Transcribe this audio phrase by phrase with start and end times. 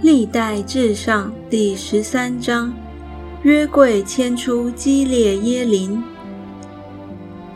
[0.00, 2.72] 历代至上第十三章，
[3.42, 6.02] 约柜迁出基列耶林。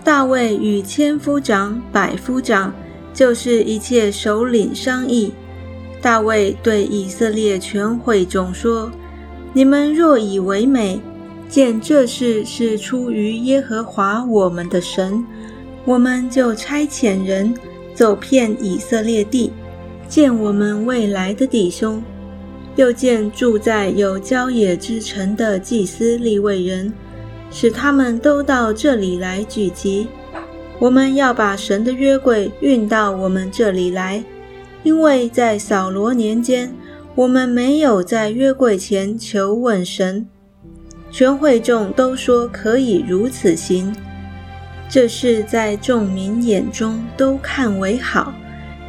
[0.04, 2.74] 大卫与千夫长、百夫长，
[3.14, 5.32] 就是一切首领商议。
[6.00, 8.90] 大卫对以色列全会众说
[9.54, 11.00] ：“你们若以为美，
[11.48, 15.24] 见这事是出于耶和华我们的神，
[15.84, 17.54] 我们就差遣人
[17.94, 19.52] 走遍以色列地，
[20.08, 22.02] 见我们未来的弟兄。”
[22.76, 26.90] 又见住在有郊野之城的祭司利未人，
[27.50, 30.06] 使他们都到这里来聚集。
[30.78, 34.24] 我们要把神的约柜运到我们这里来，
[34.82, 36.74] 因为在扫罗年间，
[37.14, 40.26] 我们没有在约柜前求问神。
[41.10, 43.94] 全会众都说可以如此行，
[44.92, 48.34] 这事在众民眼中都看为好。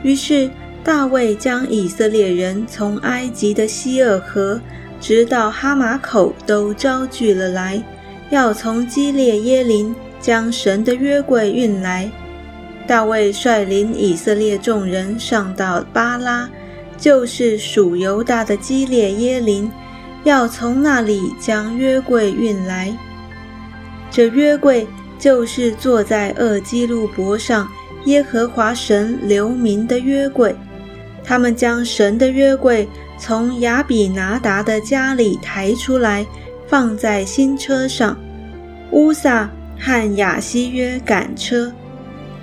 [0.04, 0.52] 于是。
[0.84, 4.60] 大卫将以色列人从埃及的希尔河
[5.00, 7.82] 直到哈马口都招聚了来，
[8.30, 12.12] 要从基列耶林将神的约柜运来。
[12.86, 16.50] 大卫率领以色列众人上到巴拉，
[16.98, 19.72] 就是属犹大的基列耶林，
[20.26, 22.94] 要从那里将约柜运来。
[24.12, 24.86] 这约柜
[25.24, 27.66] 就是坐在厄基路伯上
[28.04, 30.54] 耶和华神留名的约柜。
[31.24, 32.86] 他们将神的约柜
[33.18, 36.28] 从亚比拿达的家里抬出来，
[36.68, 38.18] 放在新车上。
[38.92, 41.72] 乌撒和亚西约赶车，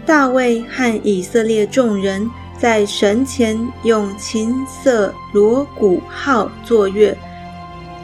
[0.07, 2.27] 大卫和以色列众人
[2.59, 7.15] 在神前用琴瑟、锣鼓、号作乐，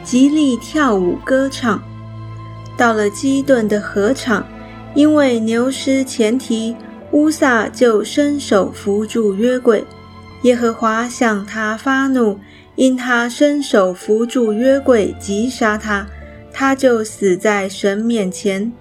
[0.03, 1.81] 极力跳舞歌唱。
[2.77, 4.45] 到了基顿的河场，
[4.93, 6.75] 因为牛失前蹄，
[7.11, 9.83] 乌撒就伸手扶住约柜。
[10.43, 12.39] 耶和华向他发怒，
[12.75, 16.07] 因他伸手扶住约柜，击杀他，
[16.51, 18.71] 他就死在神面前。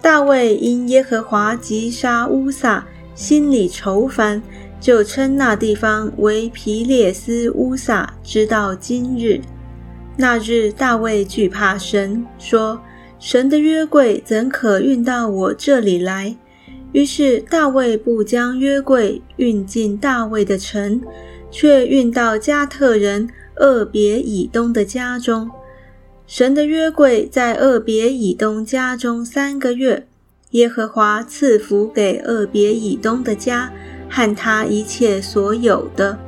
[0.00, 4.42] 大卫因耶和华击杀乌撒，心里愁烦，
[4.80, 9.40] 就称那地方为皮列斯乌撒，直到今日。
[10.16, 12.80] 那日大卫惧怕神，说
[13.24, 16.36] ：“神的约柜怎可运到我这里来？”
[16.90, 21.00] 于是大卫不将约柜运进大卫的城，
[21.48, 23.28] 却运到加特人
[23.58, 25.48] 厄别以东的家中。
[26.26, 30.08] 神的约柜在厄别以东家中三个月，
[30.50, 33.72] 耶和华赐福给厄别以东的家
[34.10, 36.18] 和他一切所有的。